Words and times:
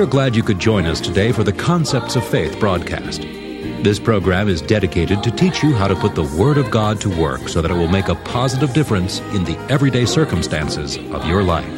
We're 0.00 0.06
glad 0.06 0.34
you 0.34 0.42
could 0.42 0.58
join 0.58 0.86
us 0.86 0.98
today 0.98 1.30
for 1.30 1.44
the 1.44 1.52
Concepts 1.52 2.16
of 2.16 2.26
Faith 2.26 2.58
broadcast. 2.58 3.20
This 3.20 3.98
program 3.98 4.48
is 4.48 4.62
dedicated 4.62 5.22
to 5.22 5.30
teach 5.30 5.62
you 5.62 5.74
how 5.74 5.88
to 5.88 5.94
put 5.94 6.14
the 6.14 6.24
Word 6.38 6.56
of 6.56 6.70
God 6.70 7.02
to 7.02 7.10
work 7.20 7.50
so 7.50 7.60
that 7.60 7.70
it 7.70 7.74
will 7.74 7.86
make 7.86 8.08
a 8.08 8.14
positive 8.14 8.72
difference 8.72 9.20
in 9.34 9.44
the 9.44 9.58
everyday 9.68 10.06
circumstances 10.06 10.96
of 10.96 11.26
your 11.26 11.42
life. 11.42 11.68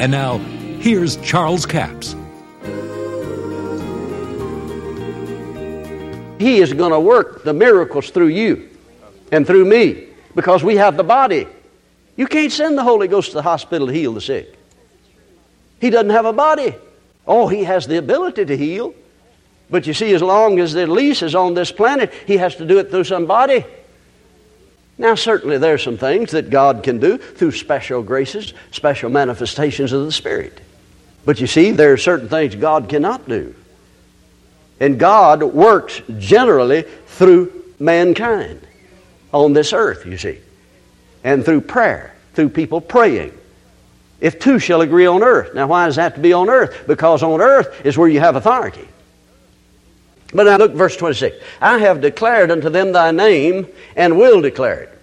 And 0.00 0.10
now, 0.10 0.38
here's 0.78 1.16
Charles 1.16 1.66
Capps. 1.66 2.16
He 6.38 6.60
is 6.60 6.72
going 6.72 6.92
to 6.92 7.00
work 7.00 7.44
the 7.44 7.52
miracles 7.52 8.08
through 8.08 8.28
you 8.28 8.66
and 9.30 9.46
through 9.46 9.66
me 9.66 10.08
because 10.34 10.64
we 10.64 10.76
have 10.76 10.96
the 10.96 11.04
body. 11.04 11.46
You 12.16 12.28
can't 12.28 12.50
send 12.50 12.78
the 12.78 12.82
Holy 12.82 13.08
Ghost 13.08 13.32
to 13.32 13.34
the 13.34 13.42
hospital 13.42 13.88
to 13.88 13.92
heal 13.92 14.14
the 14.14 14.22
sick. 14.22 14.56
He 15.82 15.90
doesn't 15.90 16.08
have 16.08 16.24
a 16.24 16.32
body. 16.32 16.74
Oh, 17.26 17.48
he 17.48 17.64
has 17.64 17.86
the 17.86 17.98
ability 17.98 18.44
to 18.44 18.56
heal. 18.56 18.94
But 19.68 19.86
you 19.86 19.94
see, 19.94 20.14
as 20.14 20.22
long 20.22 20.58
as 20.60 20.72
the 20.72 20.86
lease 20.86 21.22
is 21.22 21.34
on 21.34 21.54
this 21.54 21.72
planet, 21.72 22.12
he 22.26 22.36
has 22.36 22.56
to 22.56 22.66
do 22.66 22.78
it 22.78 22.90
through 22.90 23.04
somebody. 23.04 23.64
Now, 24.98 25.14
certainly 25.14 25.58
there 25.58 25.74
are 25.74 25.78
some 25.78 25.98
things 25.98 26.30
that 26.30 26.50
God 26.50 26.82
can 26.82 26.98
do 26.98 27.18
through 27.18 27.52
special 27.52 28.02
graces, 28.02 28.54
special 28.70 29.10
manifestations 29.10 29.92
of 29.92 30.04
the 30.04 30.12
Spirit. 30.12 30.60
But 31.24 31.40
you 31.40 31.46
see, 31.46 31.72
there 31.72 31.92
are 31.92 31.98
certain 31.98 32.28
things 32.28 32.54
God 32.54 32.88
cannot 32.88 33.28
do. 33.28 33.54
And 34.78 34.98
God 34.98 35.42
works 35.42 36.00
generally 36.18 36.82
through 37.06 37.64
mankind 37.78 38.60
on 39.32 39.52
this 39.52 39.72
earth, 39.72 40.06
you 40.06 40.16
see, 40.16 40.38
and 41.24 41.44
through 41.44 41.62
prayer, 41.62 42.14
through 42.34 42.50
people 42.50 42.80
praying. 42.80 43.36
If 44.20 44.38
two 44.38 44.58
shall 44.58 44.80
agree 44.80 45.06
on 45.06 45.22
earth. 45.22 45.54
Now, 45.54 45.66
why 45.66 45.86
does 45.86 45.96
that 45.96 46.14
to 46.14 46.20
be 46.20 46.32
on 46.32 46.48
earth? 46.48 46.84
Because 46.86 47.22
on 47.22 47.40
earth 47.40 47.84
is 47.84 47.98
where 47.98 48.08
you 48.08 48.20
have 48.20 48.36
authority. 48.36 48.88
But 50.32 50.44
now 50.44 50.56
look, 50.56 50.72
verse 50.72 50.96
26. 50.96 51.36
I 51.60 51.78
have 51.78 52.00
declared 52.00 52.50
unto 52.50 52.70
them 52.70 52.92
thy 52.92 53.10
name 53.10 53.68
and 53.94 54.18
will 54.18 54.40
declare 54.40 54.80
it. 54.80 54.98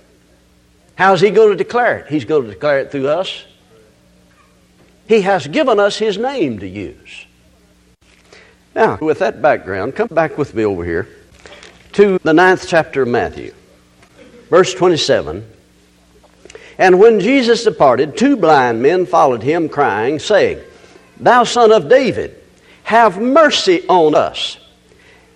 How's 0.95 1.21
he 1.21 1.31
going 1.31 1.49
to 1.49 1.55
declare 1.55 1.99
it? 1.99 2.07
He's 2.07 2.25
going 2.25 2.43
to 2.43 2.49
declare 2.49 2.79
it 2.79 2.91
through 2.91 3.07
us. 3.07 3.45
He 5.07 5.21
has 5.21 5.47
given 5.47 5.79
us 5.79 5.97
his 5.97 6.17
name 6.17 6.59
to 6.59 6.67
use. 6.67 7.25
Now, 8.75 8.97
with 8.97 9.19
that 9.19 9.41
background, 9.41 9.95
come 9.95 10.07
back 10.07 10.37
with 10.37 10.55
me 10.55 10.65
over 10.65 10.83
here 10.83 11.07
to 11.93 12.19
the 12.23 12.33
ninth 12.33 12.65
chapter 12.67 13.03
of 13.03 13.07
Matthew, 13.07 13.53
verse 14.49 14.73
27. 14.73 15.45
And 16.77 16.99
when 16.99 17.19
Jesus 17.19 17.63
departed, 17.63 18.17
two 18.17 18.35
blind 18.35 18.81
men 18.81 19.05
followed 19.05 19.43
him, 19.43 19.69
crying, 19.69 20.19
saying, 20.19 20.59
Thou 21.19 21.43
son 21.43 21.71
of 21.71 21.89
David, 21.89 22.41
have 22.83 23.19
mercy 23.19 23.87
on 23.87 24.15
us. 24.15 24.57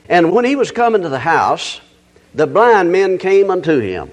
And 0.09 0.31
when 0.31 0.45
he 0.45 0.55
was 0.55 0.71
come 0.71 0.95
into 0.95 1.09
the 1.09 1.19
house, 1.19 1.81
the 2.33 2.47
blind 2.47 2.91
men 2.91 3.17
came 3.17 3.49
unto 3.49 3.79
him. 3.79 4.09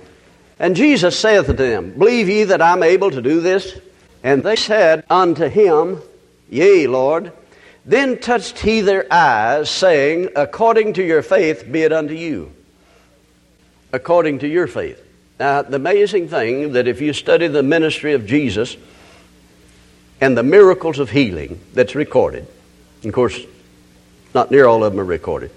And 0.58 0.76
Jesus 0.76 1.18
saith 1.18 1.48
unto 1.48 1.62
them, 1.62 1.92
Believe 1.98 2.28
ye 2.28 2.44
that 2.44 2.62
I'm 2.62 2.82
able 2.82 3.10
to 3.10 3.22
do 3.22 3.40
this? 3.40 3.78
And 4.22 4.42
they 4.42 4.56
said 4.56 5.04
unto 5.10 5.48
him, 5.48 6.00
Yea, 6.48 6.86
Lord. 6.86 7.32
Then 7.86 8.18
touched 8.18 8.60
he 8.60 8.80
their 8.80 9.06
eyes, 9.12 9.68
saying, 9.68 10.30
According 10.36 10.94
to 10.94 11.04
your 11.04 11.22
faith 11.22 11.70
be 11.70 11.82
it 11.82 11.92
unto 11.92 12.14
you. 12.14 12.50
According 13.92 14.38
to 14.38 14.48
your 14.48 14.66
faith. 14.66 15.03
Now, 15.38 15.62
the 15.62 15.76
amazing 15.76 16.28
thing 16.28 16.72
that 16.72 16.86
if 16.86 17.00
you 17.00 17.12
study 17.12 17.48
the 17.48 17.62
ministry 17.62 18.14
of 18.14 18.26
Jesus 18.26 18.76
and 20.20 20.36
the 20.36 20.42
miracles 20.42 20.98
of 20.98 21.10
healing 21.10 21.60
that's 21.72 21.94
recorded, 21.94 22.46
of 23.04 23.12
course, 23.12 23.38
not 24.32 24.50
near 24.50 24.66
all 24.66 24.84
of 24.84 24.92
them 24.92 25.00
are 25.00 25.04
recorded, 25.04 25.50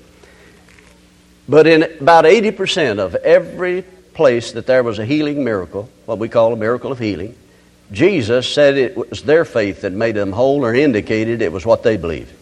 but 1.48 1.68
in 1.68 1.84
about 1.84 2.26
80% 2.26 3.00
of 3.00 3.16
every 3.16 3.84
place 4.14 4.54
that 4.54 4.66
there 4.66 4.84
was 4.84 4.98
a 4.98 5.06
healing 5.06 5.44
miracle, 5.44 5.90
what 6.06 6.18
we 6.18 6.28
call 6.28 6.54
a 6.54 6.58
miracle 6.58 6.92
of 6.92 7.00
healing, 7.00 7.36
Jesus 7.92 8.52
said 8.52 8.78
it 8.78 8.98
was 8.98 9.22
their 9.22 9.46
faith 9.46 9.82
that 9.82 9.94
made 9.94 10.16
them 10.16 10.32
whole 10.32 10.66
or 10.66 10.74
indicated 10.74 11.42
it 11.42 11.52
was 11.52 11.66
what 11.66 11.84
they 11.84 11.96
believed. 11.98 12.34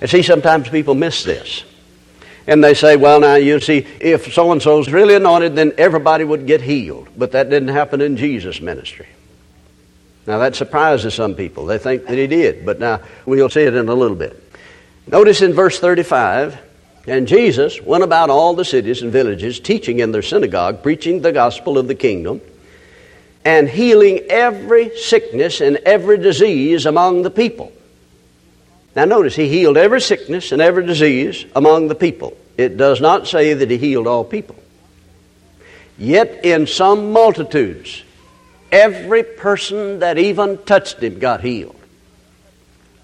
And 0.00 0.08
see, 0.08 0.22
sometimes 0.22 0.68
people 0.68 0.94
miss 0.94 1.24
this. 1.24 1.64
And 2.48 2.64
they 2.64 2.74
say, 2.74 2.96
well, 2.96 3.20
now, 3.20 3.34
you 3.34 3.60
see, 3.60 3.86
if 4.00 4.32
so 4.32 4.50
and 4.50 4.60
so's 4.60 4.90
really 4.90 5.14
anointed, 5.14 5.54
then 5.54 5.74
everybody 5.78 6.24
would 6.24 6.46
get 6.46 6.62
healed. 6.62 7.08
But 7.16 7.32
that 7.32 7.50
didn't 7.50 7.68
happen 7.68 8.00
in 8.00 8.16
Jesus' 8.16 8.60
ministry. 8.60 9.06
Now, 10.26 10.38
that 10.38 10.56
surprises 10.56 11.14
some 11.14 11.34
people. 11.34 11.66
They 11.66 11.78
think 11.78 12.06
that 12.06 12.16
he 12.16 12.26
did. 12.26 12.64
But 12.64 12.80
now, 12.80 13.02
we'll 13.26 13.50
see 13.50 13.60
it 13.60 13.74
in 13.74 13.88
a 13.88 13.94
little 13.94 14.16
bit. 14.16 14.42
Notice 15.06 15.42
in 15.42 15.52
verse 15.52 15.78
35 15.78 16.58
and 17.08 17.26
Jesus 17.26 17.80
went 17.80 18.04
about 18.04 18.28
all 18.28 18.54
the 18.54 18.66
cities 18.66 19.00
and 19.00 19.10
villages, 19.10 19.60
teaching 19.60 20.00
in 20.00 20.12
their 20.12 20.22
synagogue, 20.22 20.82
preaching 20.82 21.22
the 21.22 21.32
gospel 21.32 21.78
of 21.78 21.88
the 21.88 21.94
kingdom, 21.94 22.42
and 23.46 23.66
healing 23.66 24.20
every 24.28 24.94
sickness 24.96 25.62
and 25.62 25.76
every 25.78 26.18
disease 26.18 26.84
among 26.84 27.22
the 27.22 27.30
people. 27.30 27.72
Now, 28.96 29.04
notice, 29.04 29.36
he 29.36 29.48
healed 29.48 29.76
every 29.76 30.00
sickness 30.00 30.52
and 30.52 30.60
every 30.60 30.84
disease 30.84 31.44
among 31.54 31.88
the 31.88 31.94
people. 31.94 32.36
It 32.56 32.76
does 32.76 33.00
not 33.00 33.28
say 33.28 33.54
that 33.54 33.70
he 33.70 33.78
healed 33.78 34.06
all 34.06 34.24
people. 34.24 34.56
Yet, 35.96 36.44
in 36.44 36.66
some 36.66 37.12
multitudes, 37.12 38.02
every 38.72 39.22
person 39.22 40.00
that 40.00 40.18
even 40.18 40.58
touched 40.58 41.02
him 41.02 41.18
got 41.18 41.40
healed. 41.40 41.76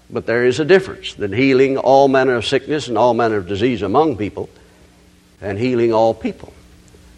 But 0.09 0.25
there 0.25 0.45
is 0.45 0.59
a 0.59 0.65
difference 0.65 1.13
than 1.13 1.33
healing 1.33 1.77
all 1.77 2.07
manner 2.07 2.35
of 2.35 2.45
sickness 2.45 2.87
and 2.87 2.97
all 2.97 3.13
manner 3.13 3.37
of 3.37 3.47
disease 3.47 3.81
among 3.81 4.17
people 4.17 4.49
and 5.41 5.57
healing 5.57 5.93
all 5.93 6.13
people. 6.13 6.53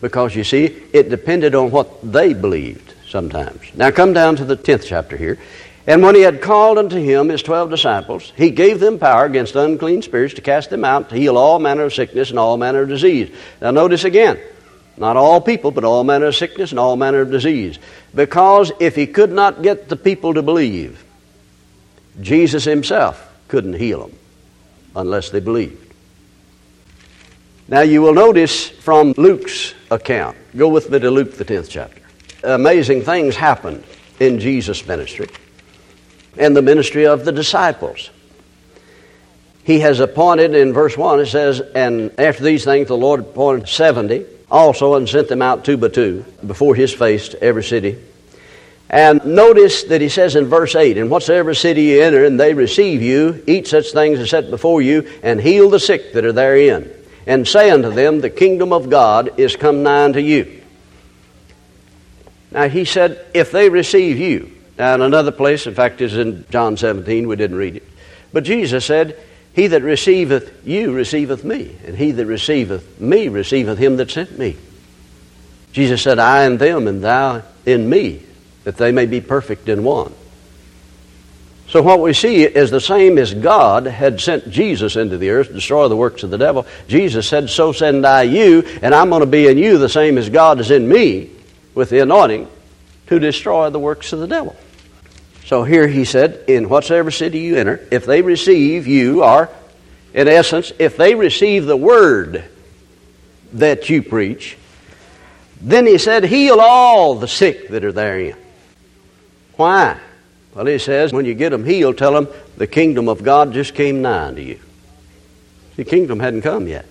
Because 0.02 0.36
you 0.36 0.44
see, 0.44 0.66
it 0.94 1.10
depended 1.10 1.56
on 1.56 1.72
what 1.72 1.90
they 2.04 2.34
believed 2.34 2.94
sometimes. 3.08 3.62
Now 3.74 3.92
come 3.92 4.14
down 4.14 4.36
to 4.38 4.46
the 4.46 4.56
10th 4.56 4.86
chapter 4.86 5.18
here. 5.18 5.38
And 5.88 6.04
when 6.04 6.16
he 6.16 6.22
had 6.22 6.42
called 6.42 6.78
unto 6.78 6.98
him 6.98 7.30
his 7.30 7.42
twelve 7.42 7.70
disciples, 7.70 8.34
he 8.36 8.50
gave 8.50 8.82
them 8.82 9.00
power 9.00 9.24
against 9.24 9.56
unclean 9.56 10.02
spirits 10.02 10.34
to 10.34 10.42
cast 10.42 10.70
them 10.70 10.84
out, 10.84 11.10
to 11.10 11.16
heal 11.16 11.38
all 11.38 11.60
manner 11.60 11.84
of 11.84 11.94
sickness 11.94 12.30
and 12.30 12.38
all 12.38 12.58
manner 12.58 12.82
of 12.82 12.90
disease. 12.90 13.34
Now 13.62 13.72
notice 13.72 14.04
again, 14.04 14.38
not 14.98 15.16
all 15.16 15.40
people, 15.40 15.72
but 15.72 15.86
all 15.86 16.04
manner 16.04 16.26
of 16.26 16.36
sickness 16.36 16.72
and 16.72 16.80
all 16.80 16.98
manner 16.98 17.22
of 17.22 17.32
disease. 17.32 17.80
Because 18.14 18.74
if 18.82 18.98
he 18.98 19.08
could 19.08 19.32
not 19.32 19.62
get 19.62 19.88
the 19.88 19.96
people 19.96 20.34
to 20.34 20.42
believe, 20.42 21.06
Jesus 22.20 22.66
himself 22.66 23.24
couldn't 23.48 23.76
heal 23.76 24.08
them 24.08 24.18
unless 24.94 25.30
they 25.30 25.40
believed. 25.40 25.94
Now 27.70 27.82
you 27.82 28.02
will 28.02 28.14
notice 28.14 28.68
from 28.68 29.14
Luke's 29.16 29.74
account, 29.90 30.36
go 30.58 30.68
with 30.68 30.90
me 30.90 31.00
to 31.00 31.12
Luke, 31.12 31.36
the 31.36 31.46
10th 31.46 31.70
chapter. 31.70 32.02
Amazing 32.44 33.04
things 33.04 33.38
happened 33.38 33.86
in 34.20 34.40
Jesus' 34.40 34.86
ministry 34.86 35.28
and 36.40 36.56
the 36.56 36.62
ministry 36.62 37.06
of 37.06 37.26
the 37.26 37.32
disciples. 37.32 38.10
He 39.64 39.80
has 39.80 40.00
appointed, 40.00 40.56
in 40.56 40.74
verse 40.74 40.98
1, 40.98 41.20
it 41.20 41.26
says, 41.26 41.60
And 41.60 42.18
after 42.20 42.44
these 42.44 42.64
things 42.64 42.88
the 42.88 42.98
Lord 42.98 43.22
appointed 43.22 43.68
70 43.68 44.26
also 44.50 44.96
and 44.96 45.10
sent 45.10 45.28
them 45.28 45.42
out 45.42 45.66
two 45.66 45.76
by 45.76 45.90
two 45.90 46.24
before 46.46 46.74
his 46.74 46.94
face 46.94 47.30
to 47.30 47.44
every 47.44 47.64
city 47.64 47.98
and 48.90 49.26
notice 49.26 49.84
that 49.84 50.00
he 50.00 50.08
says 50.08 50.36
in 50.36 50.46
verse 50.46 50.74
8, 50.74 50.98
In 50.98 51.10
whatsoever 51.10 51.54
city 51.54 51.84
you 51.84 52.02
enter, 52.02 52.24
and 52.24 52.40
they 52.40 52.54
receive 52.54 53.02
you, 53.02 53.44
eat 53.46 53.68
such 53.68 53.92
things 53.92 54.20
as 54.20 54.30
set 54.30 54.50
before 54.50 54.82
you, 54.82 55.10
and 55.24 55.42
heal 55.42 55.70
the 55.70 55.80
sick 55.80 56.14
that 56.14 56.24
are 56.24 56.32
therein. 56.32 56.90
And 57.26 57.46
say 57.46 57.70
unto 57.70 57.92
them, 57.92 58.22
The 58.22 58.30
kingdom 58.30 58.72
of 58.72 58.90
God 58.90 59.38
is 59.38 59.58
come 59.58 59.84
nigh 59.84 60.06
unto 60.06 60.20
you. 60.20 60.62
Now 62.52 62.70
he 62.70 62.86
said, 62.86 63.26
If 63.34 63.52
they 63.52 63.70
receive 63.70 64.18
you. 64.18 64.52
Now 64.78 64.96
in 64.96 65.02
another 65.02 65.32
place, 65.32 65.66
in 65.66 65.74
fact, 65.74 66.02
is 66.02 66.16
in 66.16 66.46
John 66.50 66.78
17, 66.78 67.28
we 67.28 67.36
didn't 67.36 67.58
read 67.58 67.78
it. 67.78 67.84
But 68.32 68.44
Jesus 68.44 68.86
said, 68.86 69.18
He 69.54 69.68
that 69.68 69.82
receiveth 69.82 70.66
you 70.66 70.94
receiveth 70.94 71.44
me, 71.44 71.76
and 71.86 71.98
he 71.98 72.12
that 72.12 72.26
receiveth 72.26 73.00
me 73.00 73.28
receiveth 73.28 73.78
him 73.78 73.98
that 73.98 74.12
sent 74.12 74.38
me. 74.38 74.58
Jesus 75.72 76.02
said, 76.02 76.20
I 76.20 76.44
and 76.44 76.60
them, 76.60 76.88
and 76.88 77.04
thou 77.04 77.44
in 77.66 77.90
me 77.90 78.24
that 78.64 78.78
they 78.78 78.92
may 78.92 79.06
be 79.06 79.22
perfect 79.22 79.70
in 79.70 79.84
one. 79.84 80.14
So, 81.70 81.82
what 81.82 82.02
we 82.02 82.14
see 82.14 82.44
is 82.44 82.72
the 82.72 82.80
same 82.80 83.18
as 83.18 83.34
God 83.34 83.86
had 83.86 84.22
sent 84.22 84.50
Jesus 84.50 84.96
into 84.96 85.18
the 85.18 85.32
earth 85.32 85.48
to 85.48 85.54
destroy 85.54 85.90
the 85.90 85.98
works 85.98 86.24
of 86.24 86.30
the 86.30 86.38
devil. 86.38 86.66
Jesus 86.88 87.28
said, 87.28 87.50
So 87.50 87.74
send 87.74 88.06
I 88.06 88.24
you, 88.24 88.64
and 88.82 88.96
I'm 88.96 89.10
going 89.10 89.20
to 89.20 89.26
be 89.26 89.48
in 89.48 89.58
you 89.58 89.78
the 89.78 89.90
same 89.90 90.18
as 90.18 90.30
God 90.30 90.62
is 90.62 90.72
in 90.72 90.88
me 90.88 91.30
with 91.76 91.90
the 91.90 92.00
anointing 92.00 92.48
to 93.08 93.20
destroy 93.20 93.70
the 93.70 93.80
works 93.80 94.14
of 94.14 94.20
the 94.20 94.28
devil. 94.28 94.56
So, 95.48 95.64
here 95.64 95.88
he 95.88 96.04
said, 96.04 96.44
In 96.50 96.68
whatsoever 96.68 97.10
city 97.10 97.40
you 97.40 97.56
enter, 97.56 97.80
if 97.90 98.06
they 98.06 98.22
receive 98.22 98.86
you, 98.86 99.24
or 99.24 99.50
in 100.14 100.28
essence, 100.28 100.74
if 100.78 100.98
they 100.98 101.16
receive 101.16 101.66
the 101.66 101.78
word 101.78 102.44
that 103.54 103.90
you 103.90 104.04
preach, 104.04 104.58
then 105.62 105.88
he 105.88 106.00
said, 106.00 106.26
Heal 106.26 106.60
all 106.60 107.16
the 107.16 107.30
sick 107.30 107.70
that 107.70 107.86
are 107.86 107.94
therein. 107.94 108.36
Why? 109.56 109.98
Well, 110.54 110.66
he 110.66 110.80
says, 110.80 111.14
when 111.14 111.24
you 111.24 111.34
get 111.34 111.52
them 111.52 111.64
healed, 111.64 111.98
tell 111.98 112.12
them 112.12 112.28
the 112.58 112.68
kingdom 112.68 113.08
of 113.08 113.24
God 113.24 113.54
just 113.54 113.74
came 113.74 114.02
nigh 114.02 114.26
unto 114.26 114.42
you. 114.42 114.60
The 115.78 115.86
kingdom 115.86 116.20
hadn't 116.20 116.42
come 116.42 116.68
yet. 116.68 116.86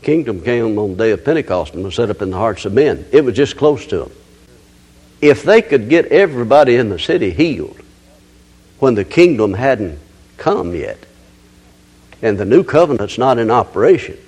Kingdom 0.00 0.40
came 0.40 0.78
on 0.78 0.92
the 0.92 0.96
day 0.96 1.10
of 1.10 1.26
Pentecost 1.26 1.74
and 1.74 1.84
was 1.84 1.94
set 1.94 2.08
up 2.08 2.22
in 2.22 2.30
the 2.30 2.38
hearts 2.38 2.64
of 2.64 2.72
men. 2.72 3.04
It 3.12 3.22
was 3.22 3.36
just 3.36 3.58
close 3.58 3.84
to 3.88 3.98
them. 3.98 4.12
If 5.22 5.44
they 5.44 5.62
could 5.62 5.88
get 5.88 6.06
everybody 6.06 6.74
in 6.74 6.90
the 6.90 6.98
city 6.98 7.30
healed 7.30 7.80
when 8.80 8.96
the 8.96 9.04
kingdom 9.04 9.54
hadn't 9.54 10.00
come 10.36 10.74
yet, 10.74 10.98
and 12.20 12.36
the 12.36 12.44
new 12.44 12.64
covenant's 12.64 13.18
not 13.18 13.38
in 13.38 13.48
operation, 13.48 14.18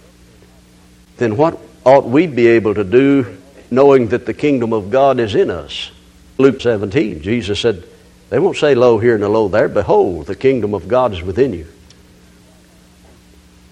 then 1.16 1.36
what 1.36 1.58
ought 1.84 2.04
we 2.04 2.28
be 2.28 2.46
able 2.46 2.74
to 2.74 2.84
do 2.84 3.36
knowing 3.72 4.08
that 4.08 4.24
the 4.24 4.34
kingdom 4.34 4.72
of 4.72 4.90
God 4.90 5.18
is 5.18 5.34
in 5.34 5.50
us? 5.50 5.90
Luke 6.38 6.60
17, 6.60 7.22
Jesus 7.22 7.58
said, 7.58 7.84
They 8.30 8.38
won't 8.38 8.56
say 8.56 8.76
lo 8.76 8.98
here 8.98 9.16
and 9.16 9.24
lo 9.24 9.48
there. 9.48 9.68
Behold, 9.68 10.26
the 10.26 10.36
kingdom 10.36 10.74
of 10.74 10.86
God 10.86 11.12
is 11.12 11.22
within 11.22 11.52
you. 11.52 11.66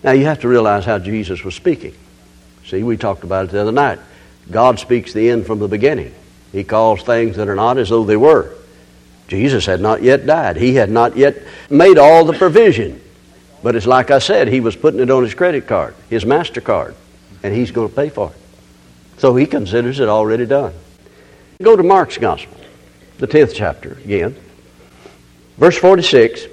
Now 0.03 0.11
you 0.11 0.25
have 0.25 0.41
to 0.41 0.49
realize 0.49 0.85
how 0.85 0.99
Jesus 0.99 1.45
was 1.45 1.55
speaking. 1.55 1.95
See, 2.67 2.83
we 2.83 2.97
talked 2.97 3.23
about 3.23 3.45
it 3.45 3.53
the 3.53 3.61
other 3.61 3.73
night. 3.73 4.01
God 4.51 4.81
speaks 4.81 5.13
the 5.13 5.31
end 5.31 5.47
from 5.47 5.61
the 5.61 5.69
beginning. 5.69 6.13
He 6.53 6.65
calls 6.65 7.03
things 7.03 7.37
that 7.37 7.49
are 7.49 7.55
not 7.55 7.79
as 7.79 7.89
though 7.89 8.05
they 8.05 8.17
were. 8.17 8.55
Jesus 9.27 9.65
had 9.65 9.81
not 9.81 10.03
yet 10.03 10.27
died. 10.27 10.57
He 10.57 10.75
had 10.75 10.91
not 10.91 11.17
yet 11.17 11.43
made 11.71 11.97
all 11.97 12.25
the 12.25 12.35
provision. 12.35 13.01
But 13.63 13.75
it's 13.75 13.87
like 13.87 14.11
I 14.11 14.19
said, 14.19 14.49
he 14.49 14.61
was 14.61 14.77
putting 14.77 15.01
it 15.01 15.11
on 15.11 15.23
his 15.23 15.35
credit 15.35 15.67
card, 15.67 15.95
his 16.11 16.25
MasterCard, 16.25 16.95
and 17.43 17.55
he's 17.55 17.71
going 17.71 17.89
to 17.89 17.95
pay 17.95 18.11
for 18.11 18.31
it. 18.31 18.37
So 19.19 19.35
he 19.35 19.47
considers 19.47 20.01
it 20.01 20.09
already 20.09 20.47
done. 20.47 20.75
Go 21.63 21.77
to 21.77 21.83
Mark's 21.83 22.19
Gospel, 22.19 22.59
the 23.19 23.27
10th 23.27 23.55
chapter 23.55 23.93
again. 24.05 24.37
Verse 25.57 25.79
46. 25.79 26.47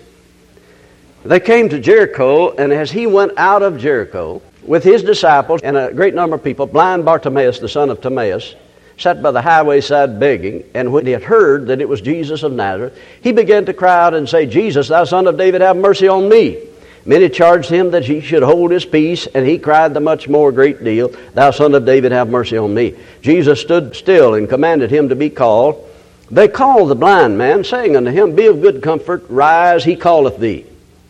They 1.25 1.39
came 1.39 1.67
to 1.69 1.79
Jericho, 1.79 2.55
and 2.55 2.71
as 2.71 2.91
he 2.91 3.07
went 3.07 3.33
out 3.37 3.61
of 3.61 3.77
Jericho 3.79 4.41
with 4.63 4.83
his 4.83 5.03
disciples 5.03 5.61
and 5.63 5.75
a 5.75 5.91
great 5.91 6.13
number 6.13 6.35
of 6.35 6.43
people, 6.43 6.65
blind 6.65 7.03
Bartimaeus, 7.03 7.59
the 7.59 7.67
son 7.67 7.89
of 7.89 7.99
Timaeus, 7.99 8.55
sat 8.99 9.23
by 9.23 9.31
the 9.31 9.41
highway 9.41 9.81
side 9.81 10.19
begging, 10.19 10.63
and 10.73 10.91
when 10.91 11.05
he 11.05 11.13
had 11.13 11.23
heard 11.23 11.67
that 11.67 11.81
it 11.81 11.87
was 11.87 12.01
Jesus 12.01 12.43
of 12.43 12.51
Nazareth, 12.51 12.97
he 13.21 13.31
began 13.31 13.65
to 13.65 13.73
cry 13.73 14.05
out 14.05 14.13
and 14.13 14.27
say, 14.27 14.45
Jesus, 14.45 14.89
thou 14.89 15.05
son 15.05 15.25
of 15.25 15.37
David, 15.37 15.61
have 15.61 15.77
mercy 15.77 16.07
on 16.07 16.27
me. 16.27 16.57
Many 17.05 17.29
charged 17.29 17.69
him 17.69 17.91
that 17.91 18.05
he 18.05 18.19
should 18.19 18.43
hold 18.43 18.71
his 18.71 18.85
peace, 18.85 19.25
and 19.27 19.47
he 19.47 19.57
cried 19.57 19.93
the 19.93 20.01
much 20.01 20.27
more 20.27 20.51
great 20.51 20.83
deal, 20.83 21.09
Thou 21.33 21.51
son 21.51 21.73
of 21.73 21.85
David, 21.85 22.11
have 22.11 22.29
mercy 22.29 22.57
on 22.57 22.73
me. 22.73 22.93
Jesus 23.21 23.61
stood 23.61 23.95
still 23.95 24.33
and 24.33 24.49
commanded 24.49 24.91
him 24.91 25.09
to 25.09 25.15
be 25.15 25.29
called. 25.29 25.85
They 26.29 26.49
called 26.49 26.89
the 26.89 26.95
blind 26.95 27.37
man, 27.37 27.63
saying 27.63 27.95
unto 27.95 28.11
him, 28.11 28.35
Be 28.35 28.47
of 28.47 28.61
good 28.61 28.83
comfort, 28.83 29.25
rise, 29.29 29.83
he 29.83 29.95
calleth 29.95 30.37
thee. 30.37 30.65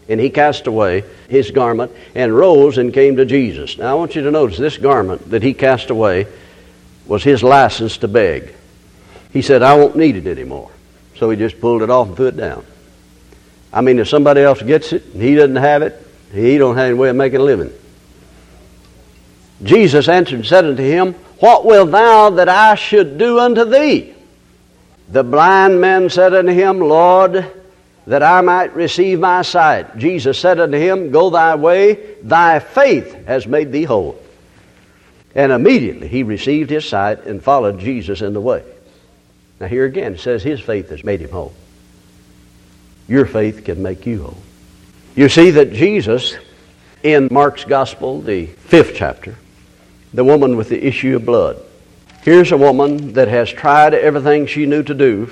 And 0.07 0.19
he 0.19 0.29
cast 0.29 0.67
away 0.67 1.03
his 1.27 1.51
garment 1.51 1.91
and 2.15 2.35
rose 2.35 2.77
and 2.77 2.93
came 2.93 3.17
to 3.17 3.25
Jesus. 3.25 3.77
Now 3.77 3.91
I 3.91 3.93
want 3.95 4.15
you 4.15 4.21
to 4.23 4.31
notice 4.31 4.57
this 4.57 4.77
garment 4.77 5.29
that 5.31 5.43
he 5.43 5.53
cast 5.53 5.89
away 5.89 6.27
was 7.09 7.23
his 7.23 7.41
license 7.41 7.97
to 7.97 8.07
beg. 8.07 8.53
He 9.33 9.41
said, 9.41 9.63
I 9.63 9.75
won't 9.75 9.95
need 9.95 10.15
it 10.15 10.27
anymore. 10.27 10.71
So 11.17 11.29
he 11.29 11.35
just 11.35 11.59
pulled 11.59 11.81
it 11.81 11.89
off 11.89 12.07
and 12.07 12.15
put 12.15 12.35
it 12.35 12.37
down. 12.37 12.65
I 13.73 13.81
mean, 13.81 13.99
if 13.99 14.07
somebody 14.07 14.41
else 14.41 14.61
gets 14.61 14.93
it 14.93 15.03
and 15.13 15.21
he 15.21 15.35
doesn't 15.35 15.55
have 15.57 15.81
it, 15.81 16.07
he 16.31 16.57
don't 16.57 16.77
have 16.77 16.85
any 16.85 16.93
way 16.93 17.09
of 17.09 17.15
making 17.15 17.39
a 17.39 17.43
living. 17.43 17.73
Jesus 19.63 20.07
answered 20.07 20.35
and 20.35 20.45
said 20.45 20.65
unto 20.65 20.83
him, 20.83 21.13
What 21.39 21.65
wilt 21.65 21.91
thou 21.91 22.29
that 22.29 22.47
I 22.47 22.75
should 22.75 23.17
do 23.17 23.39
unto 23.39 23.65
thee? 23.65 24.13
The 25.09 25.23
blind 25.23 25.81
man 25.81 26.09
said 26.09 26.33
unto 26.35 26.53
him, 26.53 26.79
Lord, 26.79 27.51
that 28.05 28.23
I 28.23 28.41
might 28.41 28.75
receive 28.75 29.19
my 29.19 29.41
sight. 29.41 29.97
Jesus 29.97 30.39
said 30.39 30.59
unto 30.59 30.77
him, 30.77 31.09
Go 31.09 31.31
thy 31.31 31.55
way, 31.55 32.15
thy 32.21 32.59
faith 32.59 33.25
has 33.25 33.47
made 33.47 33.71
thee 33.71 33.83
whole. 33.83 34.19
And 35.35 35.51
immediately 35.51 36.07
he 36.07 36.23
received 36.23 36.69
his 36.69 36.87
sight 36.87 37.25
and 37.25 37.43
followed 37.43 37.79
Jesus 37.79 38.21
in 38.21 38.33
the 38.33 38.41
way. 38.41 38.63
Now, 39.59 39.67
here 39.67 39.85
again, 39.85 40.13
it 40.13 40.19
says 40.19 40.41
his 40.41 40.59
faith 40.59 40.89
has 40.89 41.03
made 41.03 41.21
him 41.21 41.31
whole. 41.31 41.53
Your 43.07 43.25
faith 43.25 43.63
can 43.65 43.83
make 43.83 44.05
you 44.05 44.23
whole. 44.23 44.37
You 45.15 45.29
see 45.29 45.51
that 45.51 45.73
Jesus, 45.73 46.35
in 47.03 47.27
Mark's 47.31 47.65
Gospel, 47.65 48.21
the 48.21 48.45
fifth 48.45 48.93
chapter, 48.95 49.35
the 50.13 50.23
woman 50.23 50.55
with 50.57 50.69
the 50.69 50.85
issue 50.85 51.15
of 51.15 51.25
blood. 51.25 51.61
Here's 52.21 52.51
a 52.51 52.57
woman 52.57 53.13
that 53.13 53.27
has 53.27 53.49
tried 53.49 53.93
everything 53.93 54.47
she 54.47 54.65
knew 54.65 54.83
to 54.83 54.93
do 54.93 55.31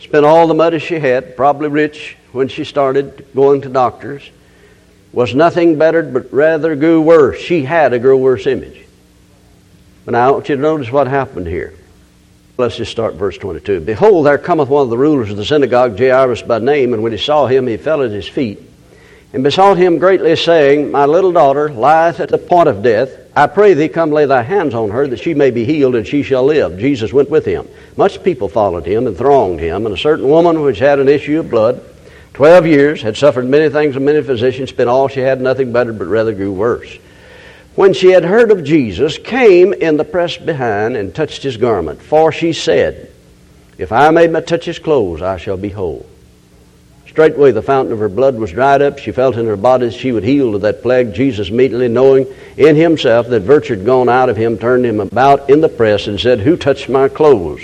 spent 0.00 0.24
all 0.24 0.46
the 0.46 0.54
money 0.54 0.78
she 0.78 0.98
had, 0.98 1.36
probably 1.36 1.68
rich 1.68 2.16
when 2.32 2.48
she 2.48 2.64
started 2.64 3.26
going 3.34 3.60
to 3.62 3.68
doctors, 3.68 4.30
was 5.16 5.34
nothing 5.34 5.78
better 5.78 6.02
but 6.02 6.30
rather 6.30 6.76
grew 6.76 7.00
worse. 7.00 7.40
She 7.40 7.62
had 7.62 7.94
a 7.94 7.98
grow 7.98 8.18
worse 8.18 8.46
image. 8.46 8.84
But 10.04 10.12
now 10.12 10.28
I 10.28 10.30
want 10.30 10.50
you 10.50 10.56
to 10.56 10.60
notice 10.60 10.92
what 10.92 11.06
happened 11.06 11.46
here. 11.46 11.72
Let's 12.58 12.76
just 12.76 12.92
start 12.92 13.14
verse 13.14 13.38
22. 13.38 13.80
Behold, 13.80 14.26
there 14.26 14.36
cometh 14.36 14.68
one 14.68 14.82
of 14.82 14.90
the 14.90 14.98
rulers 14.98 15.30
of 15.30 15.38
the 15.38 15.44
synagogue, 15.46 15.98
Jairus 15.98 16.42
by 16.42 16.58
name, 16.58 16.92
and 16.92 17.02
when 17.02 17.12
he 17.12 17.18
saw 17.18 17.46
him, 17.46 17.66
he 17.66 17.78
fell 17.78 18.02
at 18.02 18.10
his 18.10 18.28
feet 18.28 18.60
and 19.32 19.42
besought 19.42 19.78
him 19.78 19.96
greatly, 19.96 20.36
saying, 20.36 20.90
My 20.90 21.06
little 21.06 21.32
daughter 21.32 21.70
lieth 21.70 22.20
at 22.20 22.28
the 22.28 22.36
point 22.36 22.68
of 22.68 22.82
death. 22.82 23.10
I 23.34 23.46
pray 23.46 23.72
thee, 23.72 23.88
come 23.88 24.10
lay 24.10 24.26
thy 24.26 24.42
hands 24.42 24.74
on 24.74 24.90
her, 24.90 25.06
that 25.08 25.20
she 25.20 25.32
may 25.32 25.50
be 25.50 25.64
healed, 25.64 25.94
and 25.94 26.06
she 26.06 26.24
shall 26.24 26.44
live. 26.44 26.78
Jesus 26.78 27.10
went 27.14 27.30
with 27.30 27.46
him. 27.46 27.66
Much 27.96 28.22
people 28.22 28.50
followed 28.50 28.84
him 28.84 29.06
and 29.06 29.16
thronged 29.16 29.60
him, 29.60 29.86
and 29.86 29.94
a 29.94 29.98
certain 29.98 30.28
woman 30.28 30.60
which 30.60 30.78
had 30.78 30.98
an 30.98 31.08
issue 31.08 31.40
of 31.40 31.48
blood, 31.48 31.82
twelve 32.36 32.66
years, 32.66 33.00
had 33.00 33.16
suffered 33.16 33.46
many 33.46 33.70
things 33.70 33.96
and 33.96 34.04
many 34.04 34.20
physicians, 34.20 34.68
spent 34.68 34.90
all 34.90 35.08
she 35.08 35.20
had, 35.20 35.40
nothing 35.40 35.72
better, 35.72 35.90
but 35.90 36.06
rather 36.06 36.34
grew 36.34 36.52
worse. 36.52 36.98
When 37.76 37.94
she 37.94 38.10
had 38.10 38.26
heard 38.26 38.50
of 38.50 38.62
Jesus, 38.62 39.16
came 39.16 39.72
in 39.72 39.96
the 39.96 40.04
press 40.04 40.36
behind 40.36 40.98
and 40.98 41.14
touched 41.14 41.42
his 41.42 41.56
garment. 41.56 42.02
For 42.02 42.30
she 42.32 42.52
said, 42.52 43.10
If 43.78 43.90
I 43.90 44.10
may 44.10 44.26
but 44.26 44.46
touch 44.46 44.66
his 44.66 44.78
clothes, 44.78 45.22
I 45.22 45.38
shall 45.38 45.56
be 45.56 45.70
whole. 45.70 46.04
Straightway 47.06 47.52
the 47.52 47.62
fountain 47.62 47.94
of 47.94 48.00
her 48.00 48.10
blood 48.10 48.34
was 48.34 48.52
dried 48.52 48.82
up. 48.82 48.98
She 48.98 49.12
felt 49.12 49.38
in 49.38 49.46
her 49.46 49.56
body 49.56 49.90
she 49.90 50.12
would 50.12 50.22
heal 50.22 50.54
of 50.54 50.60
that 50.60 50.82
plague. 50.82 51.14
Jesus, 51.14 51.48
immediately 51.48 51.88
knowing 51.88 52.26
in 52.58 52.76
himself 52.76 53.28
that 53.28 53.40
virtue 53.40 53.76
had 53.76 53.86
gone 53.86 54.10
out 54.10 54.28
of 54.28 54.36
him, 54.36 54.58
turned 54.58 54.84
him 54.84 55.00
about 55.00 55.48
in 55.48 55.62
the 55.62 55.70
press 55.70 56.06
and 56.06 56.20
said, 56.20 56.40
Who 56.40 56.58
touched 56.58 56.90
my 56.90 57.08
clothes? 57.08 57.62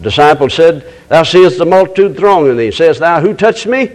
The 0.00 0.04
disciple 0.04 0.48
said, 0.48 0.90
Thou 1.08 1.24
seest 1.24 1.58
the 1.58 1.66
multitude 1.66 2.16
thronging 2.16 2.56
thee. 2.56 2.70
Sayest 2.70 3.00
thou, 3.00 3.20
Who 3.20 3.34
touched 3.34 3.66
me? 3.66 3.86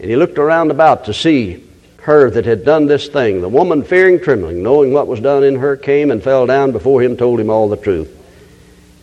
And 0.00 0.10
he 0.10 0.16
looked 0.16 0.38
around 0.38 0.72
about 0.72 1.04
to 1.04 1.14
see 1.14 1.64
her 1.98 2.28
that 2.30 2.44
had 2.44 2.64
done 2.64 2.86
this 2.86 3.06
thing. 3.06 3.40
The 3.40 3.48
woman, 3.48 3.84
fearing, 3.84 4.18
trembling, 4.18 4.60
knowing 4.60 4.92
what 4.92 5.06
was 5.06 5.20
done 5.20 5.44
in 5.44 5.54
her, 5.54 5.76
came 5.76 6.10
and 6.10 6.20
fell 6.20 6.46
down 6.46 6.72
before 6.72 7.00
him, 7.00 7.16
told 7.16 7.38
him 7.38 7.48
all 7.48 7.68
the 7.68 7.76
truth. 7.76 8.12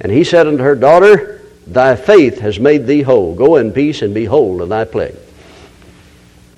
And 0.02 0.12
he 0.12 0.26
said 0.26 0.48
unto 0.48 0.64
her, 0.64 0.76
Daughter, 0.76 1.42
Thy 1.66 1.96
faith 1.96 2.40
has 2.40 2.60
made 2.60 2.86
thee 2.86 3.02
whole. 3.02 3.36
Go 3.36 3.56
in 3.56 3.72
peace 3.72 4.02
and 4.02 4.14
be 4.14 4.26
whole 4.26 4.62
of 4.62 4.68
thy 4.68 4.84
plague. 4.84 5.16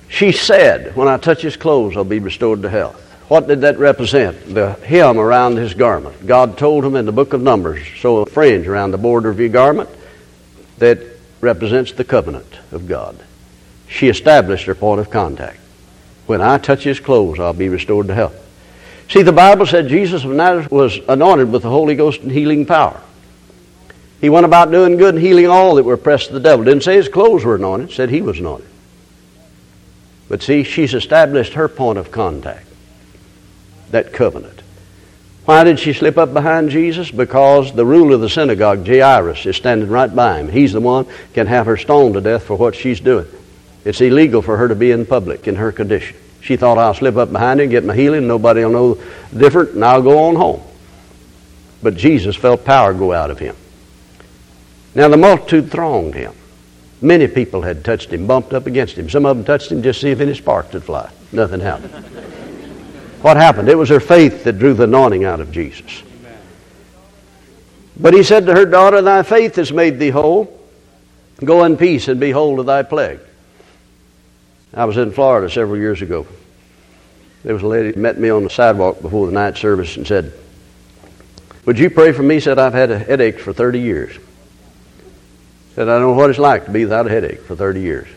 She 0.10 0.32
said, 0.32 0.96
When 0.96 1.08
I 1.08 1.18
touch 1.18 1.44
his 1.44 1.58
clothes, 1.58 1.96
I'll 1.96 2.04
be 2.04 2.18
restored 2.18 2.64
to 2.64 2.70
health. 2.70 3.07
What 3.28 3.48
did 3.48 3.62
that 3.62 3.78
represent? 3.78 4.54
The 4.54 4.74
hem 4.74 5.20
around 5.20 5.58
his 5.58 5.74
garment. 5.74 6.26
God 6.26 6.58
told 6.58 6.86
him 6.86 6.96
in 6.96 7.06
the 7.06 7.12
book 7.12 7.34
of 7.34 7.42
Numbers, 7.42 7.86
so 8.00 8.18
a 8.18 8.26
fringe 8.26 8.68
around 8.68 8.92
the 8.92 8.98
border 8.98 9.30
of 9.30 9.40
your 9.40 9.50
garment 9.50 9.90
that 10.78 11.00
represents 11.42 11.92
the 11.92 12.04
covenant 12.04 12.60
of 12.72 12.88
God. 12.88 13.18
She 13.90 14.08
established 14.08 14.66
her 14.66 14.76
point 14.76 15.02
of 15.02 15.10
contact. 15.10 15.60
When 16.26 16.42
I 16.42 16.58
touch 16.58 16.84
his 16.84 17.00
clothes, 17.00 17.40
I'll 17.40 17.54
be 17.54 17.70
restored 17.70 18.08
to 18.08 18.14
health. 18.14 18.36
See, 19.10 19.22
the 19.22 19.32
Bible 19.32 19.66
said 19.66 19.88
Jesus 19.88 20.26
of 20.26 20.32
Nazareth 20.32 20.72
was 20.72 21.00
anointed 21.08 21.52
with 21.52 21.64
the 21.64 21.70
Holy 21.70 21.96
Ghost 21.96 22.22
and 22.22 22.32
healing 22.32 22.66
power. 22.66 23.00
He 24.20 24.30
went 24.30 24.46
about 24.46 24.72
doing 24.72 24.98
good 24.98 25.16
and 25.16 25.24
healing 25.24 25.48
all 25.48 25.76
that 25.76 25.84
were 25.84 25.94
oppressed 25.94 26.30
of 26.30 26.34
the 26.34 26.40
devil. 26.40 26.66
Didn't 26.66 26.84
say 26.84 26.96
his 26.96 27.08
clothes 27.08 27.46
were 27.46 27.56
anointed, 27.56 27.92
said 27.92 28.10
he 28.10 28.22
was 28.22 28.40
anointed. 28.40 28.68
But 30.28 30.42
see, 30.42 30.64
she's 30.64 30.94
established 30.94 31.54
her 31.54 31.70
point 31.70 31.98
of 31.98 32.12
contact, 32.12 32.68
that 33.92 34.14
covenant. 34.14 34.62
Why 35.46 35.64
did 35.64 35.80
she 35.80 35.94
slip 35.94 36.18
up 36.18 36.34
behind 36.34 36.72
Jesus? 36.72 37.10
Because 37.10 37.72
the 37.72 37.86
ruler 37.86 38.16
of 38.16 38.22
the 38.22 38.30
synagogue, 38.30 38.86
Jairus, 38.86 39.46
is 39.46 39.56
standing 39.56 39.88
right 39.88 40.14
by 40.14 40.40
him. 40.40 40.50
He's 40.50 40.74
the 40.74 40.82
one 40.82 41.06
can 41.34 41.48
have 41.48 41.68
her 41.68 41.78
stoned 41.78 42.16
to 42.16 42.22
death 42.22 42.44
for 42.44 42.58
what 42.58 42.76
she's 42.76 43.00
doing. 43.00 43.28
It's 43.86 44.02
illegal 44.02 44.42
for 44.42 44.58
her 44.58 44.68
to 44.68 44.76
be 44.76 44.92
in 44.92 45.06
public 45.06 45.48
in 45.48 45.56
her 45.56 45.72
condition. 45.72 46.18
She 46.42 46.58
thought 46.58 46.78
I'll 46.78 46.94
slip 46.94 47.16
up 47.16 47.32
behind 47.32 47.62
him, 47.62 47.70
get 47.70 47.86
my 47.86 47.96
healing, 47.96 48.28
nobody 48.28 48.64
will 48.66 48.72
know 48.72 49.04
different, 49.38 49.72
and 49.72 49.86
I'll 49.86 50.02
go 50.02 50.28
on 50.28 50.36
home. 50.36 50.62
But 51.82 51.96
Jesus 51.96 52.36
felt 52.36 52.66
power 52.66 52.94
go 52.94 53.14
out 53.14 53.32
of 53.32 53.40
him. 53.40 53.56
Now 54.96 55.08
the 55.08 55.16
multitude 55.16 55.72
thronged 55.72 56.16
him. 56.16 56.34
Many 57.02 57.28
people 57.28 57.62
had 57.62 57.86
touched 57.86 58.12
him, 58.12 58.28
bumped 58.28 58.54
up 58.54 58.66
against 58.66 58.98
him. 58.98 59.10
Some 59.10 59.26
of 59.26 59.38
them 59.38 59.46
touched 59.46 59.72
him 59.72 59.82
just 59.82 60.02
to 60.02 60.08
see 60.08 60.12
if 60.12 60.20
any 60.20 60.34
sparks 60.34 60.74
would 60.74 60.84
fly. 60.84 61.10
Nothing 61.32 61.62
happened. 61.62 62.27
What 63.28 63.36
happened? 63.36 63.68
It 63.68 63.78
was 63.78 63.90
her 63.90 64.00
faith 64.00 64.46
that 64.46 64.58
drew 64.58 64.74
the 64.74 64.86
anointing 64.86 65.26
out 65.26 65.42
of 65.42 65.52
Jesus. 65.52 66.02
But 68.00 68.14
he 68.14 68.24
said 68.24 68.46
to 68.46 68.54
her, 68.54 68.66
Daughter, 68.66 69.02
thy 69.02 69.22
faith 69.24 69.58
has 69.58 69.70
made 69.70 70.00
thee 70.00 70.12
whole. 70.12 70.58
Go 71.44 71.66
in 71.66 71.76
peace 71.76 72.08
and 72.08 72.22
be 72.22 72.32
whole 72.32 72.58
of 72.58 72.66
thy 72.68 72.84
plague. 72.84 73.20
I 74.74 74.86
was 74.86 74.96
in 74.96 75.12
Florida 75.12 75.50
several 75.50 75.78
years 75.78 76.02
ago. 76.02 76.26
There 77.44 77.54
was 77.54 77.64
a 77.64 77.68
lady 77.68 78.00
met 78.00 78.18
me 78.18 78.30
on 78.30 78.46
the 78.46 78.50
sidewalk 78.50 79.02
before 79.02 79.26
the 79.26 79.34
night 79.34 79.58
service 79.58 79.98
and 79.98 80.08
said, 80.08 80.32
Would 81.66 81.80
you 81.80 81.90
pray 81.90 82.14
for 82.14 82.24
me? 82.24 82.40
Said, 82.40 82.58
I've 82.58 82.74
had 82.74 82.92
a 82.92 83.00
headache 83.00 83.42
for 83.42 83.52
30 83.52 83.82
years. 83.82 84.16
Said, 85.76 85.90
I 85.90 86.00
don't 86.00 86.02
know 86.02 86.14
what 86.14 86.30
it's 86.30 86.40
like 86.40 86.64
to 86.66 86.72
be 86.72 86.86
without 86.86 87.08
a 87.08 87.10
headache 87.10 87.42
for 87.42 87.58
30 87.58 87.82
years. 87.82 88.08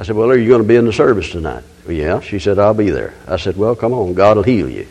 I 0.00 0.02
said, 0.02 0.16
Well, 0.16 0.30
are 0.30 0.38
you 0.38 0.48
going 0.48 0.62
to 0.62 0.66
be 0.66 0.76
in 0.76 0.86
the 0.86 0.94
service 0.94 1.30
tonight? 1.30 1.62
Yeah. 1.86 2.20
She 2.20 2.38
said, 2.38 2.58
I'll 2.58 2.72
be 2.72 2.88
there. 2.88 3.12
I 3.28 3.36
said, 3.36 3.58
Well, 3.58 3.76
come 3.76 3.92
on, 3.92 4.14
God 4.14 4.38
will 4.38 4.44
heal 4.44 4.66
you. 4.66 4.88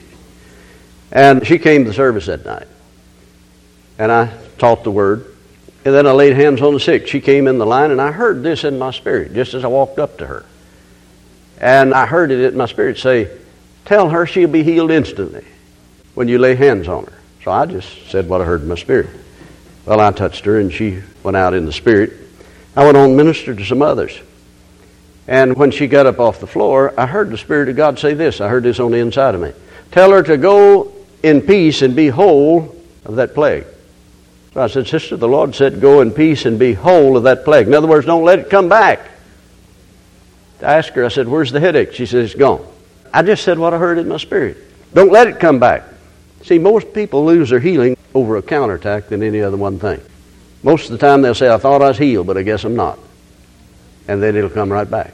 And 1.11 1.47
she 1.47 1.57
came 1.57 1.83
to 1.85 1.89
the 1.89 1.95
service 1.95 2.27
that 2.27 2.45
night. 2.45 2.67
And 3.97 4.11
I 4.11 4.31
taught 4.59 4.83
the 4.83 4.91
word. 4.91 5.35
And 5.83 5.95
then 5.95 6.05
I 6.05 6.11
laid 6.11 6.35
hands 6.35 6.61
on 6.61 6.75
the 6.75 6.79
sick. 6.79 7.07
She 7.07 7.21
came 7.21 7.47
in 7.47 7.57
the 7.57 7.65
line, 7.65 7.89
and 7.89 7.99
I 7.99 8.11
heard 8.11 8.43
this 8.43 8.63
in 8.63 8.77
my 8.77 8.91
spirit 8.91 9.33
just 9.33 9.55
as 9.55 9.63
I 9.63 9.67
walked 9.67 9.97
up 9.97 10.19
to 10.19 10.27
her. 10.27 10.45
And 11.57 11.91
I 11.91 12.05
heard 12.05 12.29
it 12.29 12.39
in 12.39 12.55
my 12.55 12.67
spirit 12.67 12.99
say, 12.99 13.35
Tell 13.85 14.09
her 14.09 14.27
she'll 14.27 14.47
be 14.47 14.61
healed 14.61 14.91
instantly 14.91 15.43
when 16.13 16.27
you 16.27 16.37
lay 16.37 16.53
hands 16.53 16.87
on 16.87 17.05
her. 17.05 17.19
So 17.43 17.49
I 17.49 17.65
just 17.65 18.11
said 18.11 18.29
what 18.29 18.41
I 18.41 18.45
heard 18.45 18.61
in 18.61 18.67
my 18.67 18.75
spirit. 18.75 19.09
Well, 19.87 20.01
I 20.01 20.11
touched 20.11 20.45
her, 20.45 20.59
and 20.59 20.71
she 20.71 21.01
went 21.23 21.35
out 21.35 21.55
in 21.55 21.65
the 21.65 21.73
spirit. 21.73 22.13
I 22.75 22.85
went 22.85 22.95
on 22.95 23.05
and 23.05 23.17
ministered 23.17 23.57
to 23.57 23.65
some 23.65 23.81
others. 23.81 24.21
And 25.29 25.55
when 25.55 25.69
she 25.69 25.85
got 25.85 26.07
up 26.07 26.19
off 26.19 26.39
the 26.39 26.47
floor, 26.47 26.91
I 26.99 27.05
heard 27.05 27.29
the 27.29 27.37
Spirit 27.37 27.69
of 27.69 27.75
God 27.75 27.99
say 27.99 28.15
this. 28.15 28.41
I 28.41 28.49
heard 28.49 28.63
this 28.63 28.79
on 28.79 28.89
the 28.89 28.97
inside 28.97 29.35
of 29.35 29.41
me. 29.41 29.53
Tell 29.91 30.09
her 30.09 30.23
to 30.23 30.37
go 30.37 30.91
in 31.21 31.43
peace 31.43 31.83
and 31.83 31.95
be 31.95 32.07
whole 32.07 32.75
of 33.05 33.17
that 33.17 33.35
plague. 33.35 33.65
So 34.55 34.61
I 34.63 34.65
said, 34.65 34.87
Sister, 34.87 35.17
the 35.17 35.27
Lord 35.27 35.53
said, 35.53 35.81
go 35.81 36.01
in 36.01 36.09
peace 36.09 36.45
and 36.45 36.57
be 36.57 36.73
whole 36.73 37.15
of 37.15 37.23
that 37.23 37.45
plague. 37.45 37.67
In 37.67 37.75
other 37.75 37.87
words, 37.87 38.07
don't 38.07 38.23
let 38.23 38.39
it 38.39 38.49
come 38.49 38.69
back. 38.69 39.01
I 40.61 40.73
asked 40.77 40.89
her, 40.89 41.05
I 41.05 41.09
said, 41.09 41.27
Where's 41.27 41.51
the 41.51 41.59
headache? 41.59 41.93
She 41.93 42.07
said, 42.07 42.25
It's 42.25 42.33
gone. 42.33 42.65
I 43.13 43.21
just 43.21 43.43
said 43.43 43.59
what 43.59 43.71
I 43.71 43.77
heard 43.77 43.99
in 43.99 44.07
my 44.07 44.17
spirit. 44.17 44.57
Don't 44.95 45.11
let 45.11 45.27
it 45.27 45.39
come 45.39 45.59
back. 45.59 45.83
See, 46.41 46.57
most 46.57 46.91
people 46.91 47.23
lose 47.23 47.51
their 47.51 47.59
healing 47.59 47.95
over 48.15 48.37
a 48.37 48.41
counterattack 48.41 49.09
than 49.09 49.21
any 49.21 49.41
other 49.41 49.57
one 49.57 49.77
thing. 49.77 50.01
Most 50.63 50.85
of 50.85 50.91
the 50.91 50.97
time 50.97 51.21
they'll 51.21 51.35
say, 51.35 51.53
I 51.53 51.57
thought 51.57 51.83
I 51.83 51.89
was 51.89 51.99
healed, 51.99 52.25
but 52.25 52.35
I 52.35 52.41
guess 52.41 52.63
I'm 52.63 52.75
not. 52.75 52.97
And 54.09 54.21
then 54.23 54.35
it'll 54.35 54.49
come 54.49 54.73
right 54.73 54.89
back. 54.89 55.13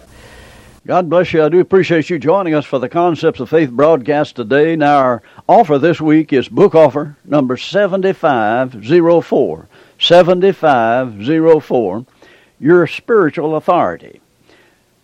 God 0.88 1.10
bless 1.10 1.34
you. 1.34 1.44
I 1.44 1.50
do 1.50 1.60
appreciate 1.60 2.10
you 2.10 2.18
joining 2.18 2.54
us 2.54 2.64
for 2.64 2.80
the 2.80 2.88
Concepts 2.88 3.42
of 3.42 3.50
Faith 3.50 3.70
broadcast 3.70 4.38
today. 4.38 4.78
Now, 4.78 5.00
our 5.00 5.22
offer 5.50 5.78
this 5.78 6.00
week 6.00 6.32
is 6.32 6.48
book 6.48 6.74
offer 6.74 7.18
number 7.25 7.58
7504. 7.58 9.68
7504. 10.00 12.06
Your 12.58 12.88
Spiritual 12.88 13.58
Authority. 13.58 14.22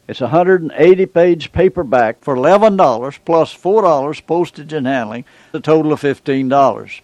It's 0.07 0.21
a 0.21 0.25
180 0.25 1.05
page 1.07 1.51
paperback 1.51 2.21
for 2.21 2.37
$11 2.37 3.19
plus 3.25 3.53
$4 3.53 4.25
postage 4.25 4.71
and 4.71 4.87
handling, 4.87 5.25
a 5.51 5.59
total 5.59 5.91
of 5.91 5.99
$15. 5.99 7.01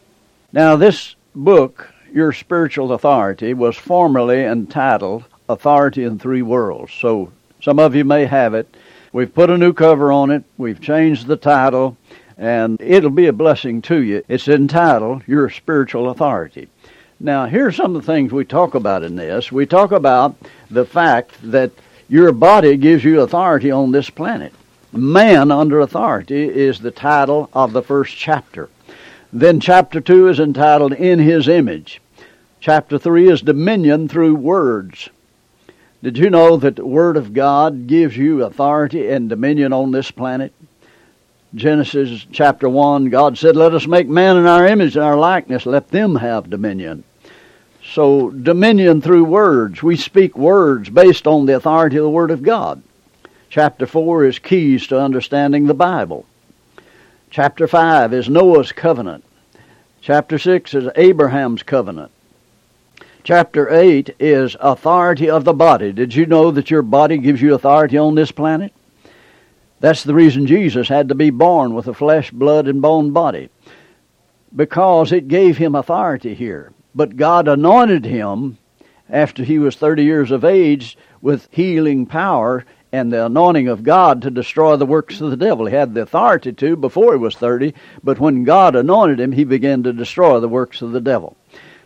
Now, 0.54 0.78
this 0.78 1.18
book, 1.36 1.92
Your 2.14 2.32
Spiritual 2.32 2.94
Authority, 2.94 3.54
was 3.54 3.76
formerly 3.76 4.46
entitled 4.46 5.26
Authority 5.50 6.04
in 6.04 6.20
Three 6.20 6.42
Worlds. 6.42 6.94
So 6.94 7.32
some 7.62 7.80
of 7.80 7.96
you 7.96 8.04
may 8.04 8.26
have 8.26 8.54
it. 8.54 8.76
We've 9.14 9.34
put 9.34 9.50
a 9.50 9.58
new 9.58 9.74
cover 9.74 10.12
on 10.12 10.32
it. 10.32 10.44
We've 10.58 10.80
changed 10.80 11.28
the 11.28 11.38
title, 11.38 11.98
and 12.38 12.80
it'll 12.82 13.10
be 13.10 13.28
a 13.28 13.34
blessing 13.34 13.82
to 13.84 14.02
you. 14.02 14.24
It's 14.28 14.48
entitled 14.48 15.24
Your 15.26 15.50
Spiritual 15.50 16.10
Authority. 16.10 16.68
Now, 17.20 17.46
here's 17.48 17.76
some 17.76 17.96
of 17.96 18.06
the 18.06 18.12
things 18.12 18.32
we 18.32 18.46
talk 18.46 18.76
about 18.76 19.04
in 19.04 19.16
this. 19.16 19.52
We 19.52 19.66
talk 19.66 19.92
about 19.92 20.36
the 20.70 20.86
fact 20.86 21.36
that 21.44 21.72
your 22.10 22.32
body 22.32 22.78
gives 22.78 23.04
you 23.04 23.22
authority 23.22 23.72
on 23.72 23.92
this 23.92 24.10
planet. 24.10 24.54
Man 24.92 25.52
under 25.52 25.80
authority 25.80 26.48
is 26.48 26.80
the 26.80 26.92
title 26.92 27.50
of 27.54 27.74
the 27.74 27.82
first 27.82 28.16
chapter. 28.16 28.70
Then 29.34 29.60
chapter 29.60 30.00
2 30.00 30.30
is 30.30 30.40
entitled 30.40 30.94
In 30.94 31.20
His 31.20 31.48
Image. 31.48 32.02
Chapter 32.60 32.98
3 32.98 33.30
is 33.30 33.42
Dominion 33.42 34.08
Through 34.08 34.36
Words. 34.36 35.10
Did 36.04 36.18
you 36.18 36.30
know 36.30 36.58
that 36.58 36.76
the 36.76 36.86
Word 36.86 37.18
of 37.18 37.34
God 37.34 37.88
gives 37.88 38.16
you 38.16 38.44
authority 38.44 39.10
and 39.10 39.28
dominion 39.28 39.74
on 39.74 39.92
this 39.92 40.12
planet? 40.12 40.54
Genesis 41.56 42.26
chapter 42.32 42.70
1, 42.70 43.10
God 43.10 43.38
said, 43.38 43.56
Let 43.56 43.74
us 43.74 43.88
make 43.88 44.08
man 44.08 44.38
in 44.38 44.46
our 44.46 44.68
image 44.68 44.96
and 44.96 45.04
our 45.04 45.18
likeness, 45.18 45.66
let 45.66 45.90
them 45.90 46.16
have 46.18 46.52
dominion. 46.52 47.04
So, 47.84 48.30
dominion 48.30 49.02
through 49.02 49.24
words. 49.24 49.82
We 49.82 49.96
speak 49.96 50.38
words 50.38 50.90
based 50.90 51.26
on 51.26 51.46
the 51.46 51.56
authority 51.56 51.98
of 51.98 52.04
the 52.04 52.10
Word 52.10 52.32
of 52.32 52.44
God. 52.44 52.84
Chapter 53.50 53.88
4 53.88 54.26
is 54.26 54.40
keys 54.40 54.86
to 54.88 55.02
understanding 55.02 55.66
the 55.66 55.74
Bible. 55.74 56.26
Chapter 57.32 57.68
5 57.68 58.14
is 58.14 58.30
Noah's 58.30 58.72
covenant. 58.72 59.24
Chapter 60.02 60.38
6 60.38 60.74
is 60.76 60.90
Abraham's 60.96 61.64
covenant. 61.64 62.12
Chapter 63.28 63.70
8 63.70 64.16
is 64.22 64.56
authority 64.58 65.30
of 65.30 65.44
the 65.44 65.52
body. 65.52 65.92
Did 65.92 66.16
you 66.16 66.26
know 66.26 66.50
that 66.50 66.72
your 66.72 66.82
body 66.82 67.18
gives 67.18 67.42
you 67.42 67.54
authority 67.54 67.98
on 67.98 68.16
this 68.16 68.32
planet? 68.32 68.72
That's 69.82 70.06
the 70.06 70.14
reason 70.14 70.48
Jesus 70.48 70.88
had 70.88 71.10
to 71.10 71.14
be 71.14 71.30
born 71.30 71.74
with 71.74 71.90
a 71.90 71.94
flesh, 71.94 72.32
blood, 72.32 72.70
and 72.70 72.82
bone 72.82 73.12
body. 73.12 73.50
Because 74.56 75.12
it 75.12 75.28
gave 75.28 75.58
him 75.58 75.76
authority 75.76 76.36
here. 76.36 76.72
But 76.96 77.18
God 77.18 77.50
anointed 77.50 78.06
him 78.06 78.60
after 79.10 79.44
he 79.44 79.60
was 79.60 79.76
30 79.76 80.06
years 80.06 80.32
of 80.32 80.46
age 80.46 80.98
with 81.22 81.50
healing 81.52 82.06
power 82.06 82.64
and 82.94 83.12
the 83.12 83.26
anointing 83.26 83.68
of 83.68 83.84
God 83.84 84.22
to 84.22 84.32
destroy 84.32 84.78
the 84.78 84.86
works 84.86 85.20
of 85.20 85.32
the 85.32 85.36
devil. 85.36 85.66
He 85.66 85.76
had 85.76 85.94
the 85.94 86.04
authority 86.04 86.54
to 86.54 86.78
before 86.78 87.12
he 87.12 87.20
was 87.20 87.36
30, 87.36 87.74
but 88.02 88.22
when 88.22 88.46
God 88.46 88.78
anointed 88.78 89.20
him, 89.20 89.34
he 89.34 89.44
began 89.44 89.84
to 89.84 89.92
destroy 89.92 90.40
the 90.40 90.48
works 90.48 90.82
of 90.82 90.94
the 90.94 91.02
devil. 91.02 91.36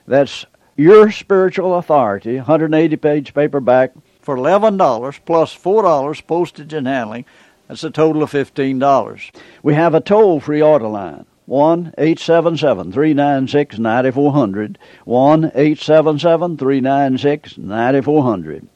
That's 0.05 0.45
your 0.81 1.11
Spiritual 1.11 1.77
Authority, 1.77 2.37
180 2.37 2.95
page 2.97 3.33
paperback 3.33 3.93
for 4.19 4.35
$11 4.35 5.19
plus 5.25 5.55
$4 5.55 6.27
postage 6.27 6.73
and 6.73 6.87
handling. 6.87 7.25
That's 7.67 7.83
a 7.83 7.91
total 7.91 8.23
of 8.23 8.31
$15. 8.31 9.31
We 9.61 9.75
have 9.75 9.93
a 9.93 10.01
toll 10.01 10.39
free 10.39 10.61
order 10.61 10.87
line. 10.87 11.25
1 11.45 11.93
877 11.97 12.91
396 12.91 13.77
9400. 13.77 14.79
1 15.05 15.45
877 15.53 16.57
396 16.57 17.57
9400. 17.57 18.67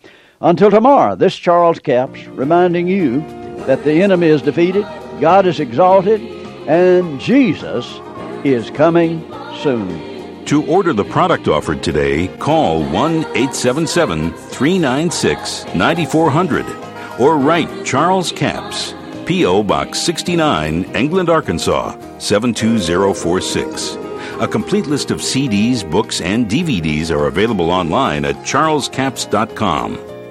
Until 0.41 0.69
tomorrow, 0.69 1.15
this 1.15 1.35
Charles 1.35 1.79
Capps 1.79 2.25
reminding 2.27 2.87
you 2.87 3.21
that 3.65 3.83
the 3.83 4.03
enemy 4.03 4.27
is 4.27 4.41
defeated, 4.41 4.85
God 5.19 5.47
is 5.47 5.59
exalted, 5.59 6.21
and 6.67 7.19
Jesus 7.19 7.99
is 8.43 8.69
coming 8.69 9.21
soon. 9.61 10.14
To 10.45 10.63
order 10.67 10.93
the 10.93 11.03
product 11.03 11.47
offered 11.47 11.81
today, 11.81 12.27
call 12.37 12.83
1 12.83 12.91
877 12.91 14.31
396 14.31 15.65
9400 15.73 16.65
or 17.19 17.37
write 17.37 17.83
Charles 17.83 18.31
Capps, 18.31 18.93
P.O. 19.25 19.63
Box 19.63 19.99
69, 20.03 20.83
England, 20.95 21.29
Arkansas 21.29 21.97
72046. 22.19 23.97
A 24.39 24.47
complete 24.47 24.85
list 24.85 25.09
of 25.09 25.19
CDs, 25.19 25.89
books, 25.89 26.21
and 26.21 26.47
DVDs 26.47 27.09
are 27.09 27.25
available 27.25 27.71
online 27.71 28.23
at 28.23 28.35
charlescapps.com. 28.37 30.14